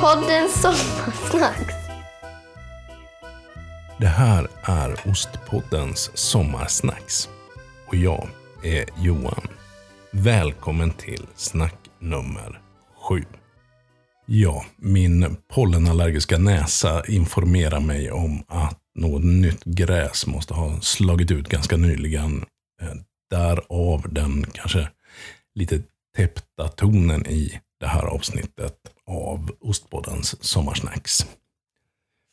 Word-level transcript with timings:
Podden 0.00 0.48
Sommarsnacks. 0.48 1.74
Det 3.98 4.06
här 4.06 4.48
är 4.62 5.10
Ostpoddens 5.10 6.10
sommarsnacks. 6.14 7.28
Och 7.86 7.94
jag 7.94 8.28
är 8.64 8.84
Johan. 8.98 9.48
Välkommen 10.12 10.90
till 10.90 11.26
snack 11.36 11.74
nummer 11.98 12.60
sju. 13.08 13.24
Ja, 14.26 14.64
min 14.76 15.36
pollenallergiska 15.54 16.38
näsa 16.38 17.04
informerar 17.08 17.80
mig 17.80 18.10
om 18.10 18.44
att 18.48 18.78
något 18.94 19.24
nytt 19.24 19.64
gräs 19.64 20.26
måste 20.26 20.54
ha 20.54 20.80
slagit 20.80 21.30
ut 21.30 21.48
ganska 21.48 21.76
nyligen. 21.76 22.44
Eh, 22.82 22.94
därav 23.30 24.06
den 24.10 24.46
kanske 24.52 24.88
lite 25.54 25.82
täppta 26.16 26.68
tonen 26.68 27.26
i 27.26 27.60
det 27.80 27.86
här 27.86 28.02
avsnittet 28.02 28.76
av 29.06 29.50
Ostpoddens 29.60 30.44
sommarsnacks. 30.44 31.26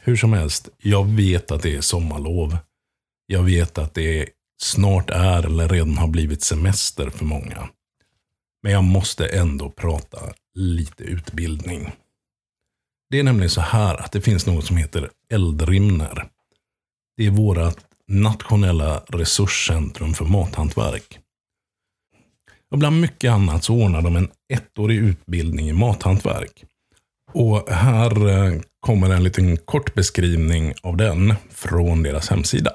Hur 0.00 0.16
som 0.16 0.32
helst, 0.32 0.68
jag 0.78 1.08
vet 1.08 1.50
att 1.50 1.62
det 1.62 1.76
är 1.76 1.80
sommarlov. 1.80 2.56
Jag 3.26 3.42
vet 3.42 3.78
att 3.78 3.94
det 3.94 4.28
snart 4.62 5.10
är 5.10 5.46
eller 5.46 5.68
redan 5.68 5.98
har 5.98 6.08
blivit 6.08 6.42
semester 6.42 7.10
för 7.10 7.24
många. 7.24 7.68
Men 8.62 8.72
jag 8.72 8.84
måste 8.84 9.26
ändå 9.26 9.70
prata 9.70 10.18
lite 10.54 11.04
utbildning. 11.04 11.92
Det 13.10 13.18
är 13.18 13.22
nämligen 13.22 13.50
så 13.50 13.60
här 13.60 14.00
att 14.00 14.12
det 14.12 14.20
finns 14.20 14.46
något 14.46 14.64
som 14.64 14.76
heter 14.76 15.10
Eldrimner. 15.30 16.28
Det 17.16 17.26
är 17.26 17.30
vårt 17.30 17.78
nationella 18.08 18.98
resurscentrum 19.08 20.14
för 20.14 20.24
mathantverk. 20.24 21.18
Och 22.70 22.78
bland 22.78 23.00
mycket 23.00 23.30
annat 23.30 23.64
så 23.64 23.74
ordnar 23.74 24.02
de 24.02 24.16
en 24.16 24.30
ettårig 24.50 24.98
utbildning 24.98 25.68
i 25.68 25.72
mathantverk. 25.72 26.64
Och 27.32 27.70
här 27.70 28.28
eh, 28.28 28.60
kommer 28.80 29.10
en 29.10 29.24
liten 29.24 29.56
kort 29.56 29.94
beskrivning 29.94 30.74
av 30.82 30.96
den 30.96 31.34
från 31.50 32.02
deras 32.02 32.28
hemsida. 32.28 32.74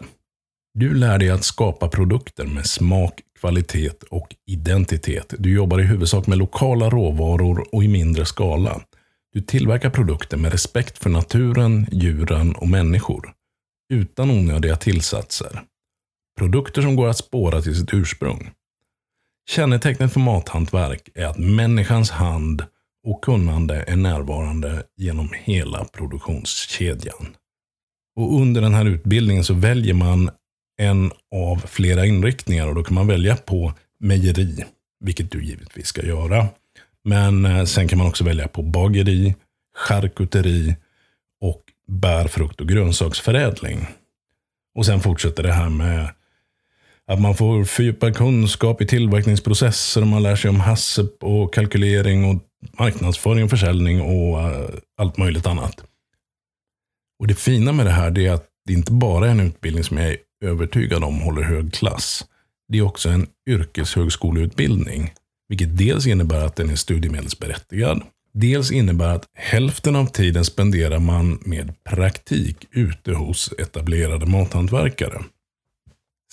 Du 0.74 0.94
lär 0.94 1.18
dig 1.18 1.30
att 1.30 1.44
skapa 1.44 1.88
produkter 1.88 2.46
med 2.46 2.66
smak, 2.66 3.22
kvalitet 3.40 3.92
och 4.10 4.28
identitet. 4.46 5.34
Du 5.40 5.54
jobbar 5.54 5.80
i 5.80 5.84
huvudsak 5.84 6.28
med 6.28 6.38
lokala 6.38 6.90
råvaror 6.90 7.68
och 7.72 7.84
i 7.84 7.88
mindre 7.88 8.26
skala. 8.26 8.82
Du 9.34 9.42
tillverkar 9.42 9.90
produkter 9.90 10.38
med 10.38 10.52
respekt 10.52 10.98
för 10.98 11.10
naturen, 11.10 11.88
djuren 11.92 12.56
och 12.56 12.68
människor. 12.68 13.34
Utan 13.94 14.32
onödiga 14.32 14.76
tillsatser. 14.76 15.62
Produkter 16.40 16.82
som 16.82 16.96
går 16.96 17.08
att 17.08 17.18
spåra 17.18 17.62
till 17.62 17.76
sitt 17.76 17.94
ursprung. 17.94 18.52
Kännetecknet 19.48 20.14
för 20.14 20.20
mathantverk 20.20 21.10
är 21.16 21.26
att 21.26 21.38
människans 21.38 22.12
hand 22.12 22.64
och 23.08 23.24
kunnande 23.24 23.84
är 23.88 23.96
närvarande 23.96 24.84
genom 24.98 25.30
hela 25.34 25.86
produktionskedjan. 25.86 27.36
Och 28.16 28.42
under 28.42 28.62
den 28.62 28.74
här 28.74 28.86
utbildningen 28.86 29.44
så 29.44 29.54
väljer 29.54 29.94
man 29.94 30.30
en 30.78 31.12
av 31.36 31.58
flera 31.58 32.06
inriktningar 32.06 32.68
och 32.68 32.76
då 32.76 32.84
kan 32.84 32.96
man 32.96 33.08
välja 33.08 33.36
på 33.36 33.74
mejeri, 34.00 34.66
vilket 35.00 35.32
du 35.32 35.44
givetvis 35.44 35.88
ska 35.88 36.06
göra. 36.06 36.48
Men 37.04 37.46
eh, 37.46 37.66
sen 37.66 37.88
kan 37.88 37.98
man 37.98 38.08
också 38.08 38.24
välja 38.24 38.48
på 38.48 38.62
bageri, 38.62 39.36
charkuteri 39.78 40.76
och 41.42 41.62
bär, 41.88 42.28
frukt 42.28 42.62
och 42.62 42.68
grönsaksförädling. 42.68 43.88
Och 44.76 44.86
sen 44.86 45.00
fortsätter 45.00 45.44
det 45.44 45.54
här 45.54 45.70
med 45.70 46.10
att 47.08 47.22
man 47.22 47.36
får 47.36 47.64
fördjupad 47.64 48.16
kunskap 48.16 48.82
i 48.82 48.88
tillverkningsprocesser, 48.88 50.06
man 50.06 50.24
lär 50.24 50.36
sig 50.36 50.50
om 50.50 50.60
HACCP 50.60 51.26
och 51.26 51.54
kalkylering 51.54 52.26
och 52.26 52.42
marknadsföring 52.80 53.44
och 53.44 53.50
försäljning 53.50 54.02
och 54.02 54.42
eh, 54.42 54.70
allt 54.98 55.18
möjligt 55.18 55.48
annat. 55.48 55.84
Och 57.20 57.28
det 57.28 57.36
fina 57.36 57.72
med 57.72 57.86
det 57.86 57.92
här 57.92 58.20
är 58.20 58.32
att 58.32 58.48
det 58.66 58.74
inte 58.74 58.92
bara 58.92 59.28
är 59.28 59.32
en 59.32 59.40
utbildning 59.40 59.84
som 59.84 59.98
jag 59.98 60.12
är 60.12 60.18
övertygad 60.44 61.04
om 61.04 61.20
håller 61.20 61.42
hög 61.42 61.74
klass. 61.74 62.26
Det 62.68 62.78
är 62.78 62.82
också 62.82 63.10
en 63.10 63.28
yrkeshögskoleutbildning. 63.50 65.14
Vilket 65.50 65.78
dels 65.78 66.08
innebär 66.08 66.46
att 66.46 66.56
den 66.56 66.70
är 66.70 66.76
studiemedelsberättigad. 66.76 68.02
Dels 68.34 68.72
innebär 68.72 69.16
att 69.16 69.26
hälften 69.34 69.96
av 69.96 70.06
tiden 70.06 70.46
spenderar 70.46 71.00
man 71.00 71.40
med 71.46 71.84
praktik 71.84 72.58
ute 72.72 73.14
hos 73.14 73.54
etablerade 73.58 74.26
mathantverkare. 74.26 75.24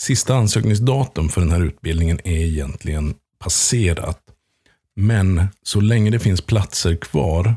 Sista 0.02 0.34
ansökningsdatum 0.34 1.28
för 1.28 1.40
den 1.40 1.50
här 1.50 1.60
utbildningen 1.60 2.20
är 2.24 2.44
egentligen 2.44 3.14
passerat. 3.38 4.20
Men 4.96 5.46
så 5.62 5.80
länge 5.80 6.10
det 6.10 6.18
finns 6.18 6.40
platser 6.40 6.96
kvar 6.96 7.54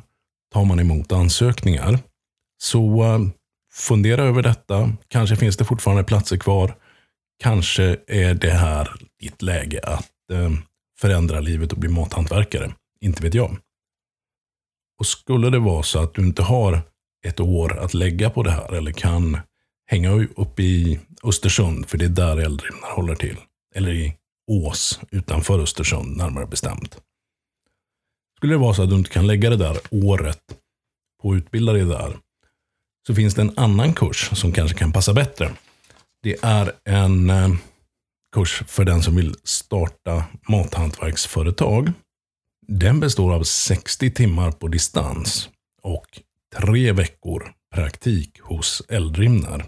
tar 0.54 0.66
man 0.66 0.80
emot 0.80 1.12
ansökningar. 1.12 2.00
Så 2.58 3.04
eh, 3.04 3.20
fundera 3.74 4.24
över 4.24 4.44
detta. 4.44 4.94
Kanske 5.08 5.36
finns 5.36 5.58
det 5.58 5.66
fortfarande 5.66 6.04
platser 6.04 6.38
kvar. 6.38 6.76
Kanske 7.44 7.98
är 8.08 8.34
det 8.34 8.54
här 8.54 8.96
ditt 9.20 9.42
läge 9.42 9.80
att 9.84 10.32
eh, 10.32 10.52
förändra 11.00 11.40
livet 11.40 11.72
och 11.72 11.80
bli 11.80 11.90
mathantverkare. 11.90 12.74
Inte 13.02 13.24
vet 13.24 13.34
jag. 13.34 13.58
Och 15.00 15.06
skulle 15.06 15.50
det 15.50 15.60
vara 15.60 15.84
så 15.84 16.00
att 16.04 16.14
du 16.14 16.22
inte 16.22 16.44
har 16.44 16.82
ett 17.28 17.40
år 17.40 17.80
att 17.80 17.94
lägga 17.94 18.30
på 18.30 18.44
det 18.44 18.52
här 18.52 18.74
eller 18.74 18.92
kan 18.92 19.38
hänga 19.86 20.12
upp 20.36 20.60
i 20.60 21.00
Östersund, 21.24 21.90
för 21.90 21.98
det 21.98 22.06
är 22.06 22.10
där 22.10 22.38
Eldrimner 22.38 22.96
håller 22.96 23.16
till. 23.16 23.38
Eller 23.76 23.94
i 23.94 24.16
Ås 24.52 25.00
utanför 25.12 25.60
Östersund, 25.60 26.18
närmare 26.18 26.46
bestämt. 26.46 26.98
Skulle 28.38 28.54
det 28.54 28.58
vara 28.58 28.74
så 28.74 28.84
att 28.84 28.90
du 28.90 28.96
inte 28.96 29.10
kan 29.10 29.28
lägga 29.28 29.50
det 29.50 29.58
där 29.58 29.78
året 29.92 30.42
på 31.22 31.32
att 31.32 31.38
utbilda 31.38 31.74
dig 31.74 31.86
där, 31.86 32.18
så 33.08 33.16
finns 33.16 33.36
det 33.36 33.42
en 33.42 33.54
annan 33.58 33.94
kurs 33.94 34.30
som 34.34 34.52
kanske 34.52 34.78
kan 34.78 34.92
passa 34.92 35.14
bättre. 35.14 35.52
Det 36.24 36.38
är 36.44 36.72
en 36.84 37.30
eh, 37.30 37.50
kurs 38.36 38.64
för 38.68 38.86
den 38.86 39.02
som 39.04 39.16
vill 39.16 39.36
starta 39.44 40.26
mathantverksföretag. 40.50 41.92
Den 42.68 43.00
består 43.00 43.34
av 43.34 43.44
60 43.44 44.12
timmar 44.12 44.52
på 44.52 44.68
distans 44.68 45.50
och 45.82 46.22
tre 46.56 46.92
veckor 46.92 47.54
praktik 47.74 48.42
hos 48.42 48.82
Eldrimner. 48.90 49.66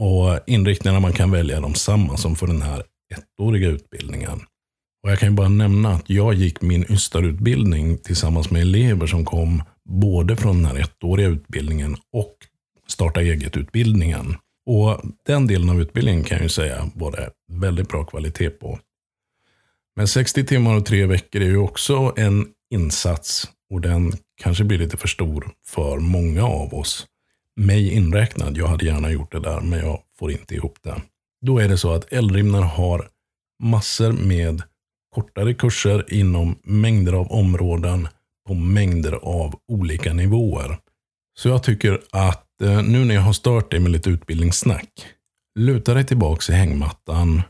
Och 0.00 0.38
inriktningarna 0.46 1.00
man 1.00 1.12
kan 1.12 1.30
välja 1.30 1.56
är 1.56 1.60
de 1.60 1.74
samma 1.74 2.16
som 2.16 2.36
för 2.36 2.46
den 2.46 2.62
här 2.62 2.82
ettåriga 3.14 3.68
utbildningen. 3.68 4.40
Och 5.02 5.10
jag 5.10 5.18
kan 5.18 5.28
ju 5.28 5.34
bara 5.34 5.48
nämna 5.48 5.92
att 5.92 6.10
jag 6.10 6.34
gick 6.34 6.60
min 6.60 6.92
ystarutbildning 6.92 7.98
tillsammans 7.98 8.50
med 8.50 8.62
elever 8.62 9.06
som 9.06 9.24
kom 9.24 9.62
både 9.88 10.36
från 10.36 10.62
den 10.62 10.64
här 10.64 10.78
ettåriga 10.78 11.28
utbildningen 11.28 11.96
och 12.12 12.36
starta 12.88 13.20
eget-utbildningen. 13.20 14.36
Och 14.66 15.00
den 15.26 15.46
delen 15.46 15.70
av 15.70 15.80
utbildningen 15.80 16.24
kan 16.24 16.36
jag 16.36 16.42
ju 16.42 16.48
säga 16.48 16.90
var 16.94 17.12
det 17.12 17.30
väldigt 17.52 17.88
bra 17.88 18.04
kvalitet 18.04 18.50
på. 18.50 18.78
Men 19.96 20.08
60 20.08 20.46
timmar 20.46 20.76
och 20.76 20.86
tre 20.86 21.06
veckor 21.06 21.42
är 21.42 21.46
ju 21.46 21.58
också 21.58 22.12
en 22.16 22.46
insats 22.74 23.48
och 23.70 23.80
den 23.80 24.12
kanske 24.42 24.64
blir 24.64 24.78
lite 24.78 24.96
för 24.96 25.08
stor 25.08 25.50
för 25.66 25.98
många 25.98 26.44
av 26.44 26.74
oss. 26.74 27.06
Mig 27.60 27.92
inräknad, 27.92 28.56
jag 28.56 28.66
hade 28.66 28.84
gärna 28.84 29.10
gjort 29.10 29.32
det 29.32 29.40
där 29.40 29.60
men 29.60 29.78
jag 29.78 30.00
får 30.18 30.32
inte 30.32 30.54
ihop 30.54 30.78
det. 30.82 31.02
Då 31.46 31.58
är 31.58 31.68
det 31.68 31.78
så 31.78 31.92
att 31.92 32.12
Eldrimner 32.12 32.62
har 32.62 33.08
massor 33.62 34.12
med 34.12 34.62
kortare 35.14 35.54
kurser 35.54 36.14
inom 36.14 36.58
mängder 36.62 37.12
av 37.12 37.32
områden 37.32 38.08
på 38.46 38.54
mängder 38.54 39.12
av 39.12 39.54
olika 39.68 40.12
nivåer. 40.12 40.78
Så 41.38 41.48
jag 41.48 41.62
tycker 41.62 42.00
att 42.10 42.62
eh, 42.62 42.82
nu 42.82 43.04
när 43.04 43.14
jag 43.14 43.22
har 43.22 43.32
stört 43.32 43.70
dig 43.70 43.80
med 43.80 43.92
lite 43.92 44.10
utbildningssnack, 44.10 44.90
luta 45.58 45.94
dig 45.94 46.06
tillbaka 46.06 46.52
i 46.52 46.56
hängmattan, 46.56 47.42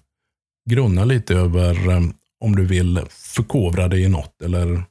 grunna 0.71 1.05
lite 1.05 1.35
över 1.35 1.89
eh, 1.89 2.01
om 2.41 2.57
du 2.57 2.65
vill 2.67 3.01
förkovra 3.09 3.89
dig 3.89 4.03
i 4.03 4.09
något 4.09 4.43
eller 4.43 4.83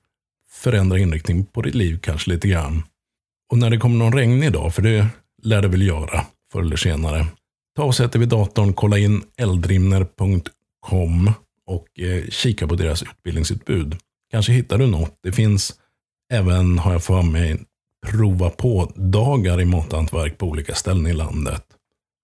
förändra 0.49 0.99
inriktning 0.99 1.45
på 1.45 1.61
ditt 1.61 1.75
liv 1.75 1.99
kanske 2.01 2.31
lite 2.31 2.47
grann. 2.47 2.83
Och 3.51 3.57
när 3.57 3.69
det 3.69 3.77
kommer 3.77 3.97
någon 3.97 4.13
regnig 4.13 4.53
dag, 4.53 4.75
för 4.75 4.81
det 4.81 5.07
lär 5.43 5.61
det 5.61 5.67
väl 5.67 5.87
göra 5.87 6.25
förr 6.51 6.61
eller 6.61 6.75
senare, 6.75 7.25
ta 7.75 7.83
och 7.83 7.95
sätt 7.95 8.11
dig 8.11 8.19
vid 8.19 8.29
datorn, 8.29 8.73
kolla 8.73 8.97
in 8.97 9.23
eldrimner.com 9.37 11.31
och 11.65 11.99
eh, 11.99 12.23
kika 12.29 12.67
på 12.67 12.75
deras 12.75 13.03
utbildningsutbud. 13.03 13.97
Kanske 14.31 14.51
hittar 14.51 14.77
du 14.77 14.87
något. 14.87 15.19
Det 15.23 15.31
finns 15.31 15.73
även, 16.33 16.79
har 16.79 16.91
jag 16.91 17.03
för 17.03 17.21
mig, 17.21 17.57
prova 18.07 18.49
på-dagar 18.49 19.61
i 19.61 19.65
mathantverk 19.65 20.37
på 20.37 20.47
olika 20.47 20.75
ställen 20.75 21.07
i 21.07 21.13
landet. 21.13 21.63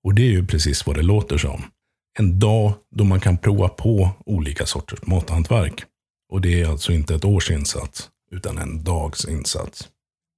Och 0.04 0.14
det 0.14 0.22
är 0.22 0.32
ju 0.32 0.48
precis 0.48 0.88
vad 0.88 0.96
det 0.96 1.02
låter 1.02 1.38
som. 1.38 1.64
En 2.20 2.40
dag 2.40 2.74
då 2.96 3.04
man 3.04 3.20
kan 3.20 3.38
prova 3.38 3.70
på 3.70 4.10
olika 4.26 4.66
sorters 4.66 5.00
mathantverk. 5.06 5.84
Och 6.32 6.42
det 6.42 6.62
är 6.62 6.68
alltså 6.68 6.92
inte 6.92 7.16
ett 7.16 7.26
års 7.26 7.52
insats, 7.52 8.10
utan 8.32 8.58
en 8.58 8.84
dags 8.84 9.26
insats. 9.26 9.90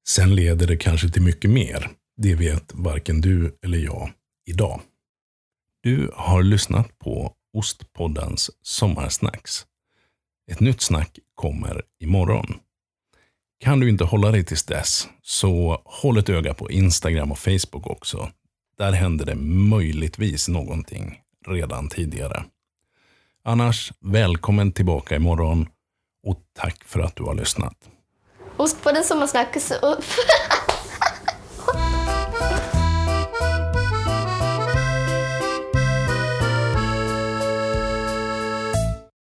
Sen 0.09 0.35
leder 0.35 0.67
det 0.67 0.77
kanske 0.77 1.09
till 1.09 1.21
mycket 1.21 1.49
mer. 1.49 1.89
Det 2.17 2.35
vet 2.35 2.73
varken 2.73 3.21
du 3.21 3.57
eller 3.63 3.77
jag 3.77 4.11
idag. 4.45 4.81
Du 5.81 6.11
har 6.13 6.43
lyssnat 6.43 6.99
på 6.99 7.33
Ostpoddens 7.53 8.51
Sommarsnacks. 8.61 9.65
Ett 10.51 10.59
nytt 10.59 10.81
snack 10.81 11.19
kommer 11.35 11.81
imorgon. 11.99 12.59
Kan 13.59 13.79
du 13.79 13.89
inte 13.89 14.03
hålla 14.03 14.31
dig 14.31 14.43
tills 14.43 14.63
dess, 14.65 15.07
så 15.21 15.81
håll 15.85 16.17
ett 16.17 16.29
öga 16.29 16.53
på 16.53 16.71
Instagram 16.71 17.31
och 17.31 17.39
Facebook 17.39 17.87
också. 17.87 18.31
Där 18.77 18.91
händer 18.91 19.25
det 19.25 19.35
möjligtvis 19.69 20.47
någonting 20.47 21.21
redan 21.47 21.89
tidigare. 21.89 22.45
Annars, 23.43 23.91
välkommen 23.99 24.71
tillbaka 24.71 25.15
imorgon 25.15 25.69
och 26.23 26.41
tack 26.53 26.83
för 26.83 26.99
att 26.99 27.15
du 27.15 27.23
har 27.23 27.35
lyssnat. 27.35 27.89
Ost 28.57 28.81
på 28.83 28.91
den 28.91 29.03
sommarsnacks. 29.03 29.71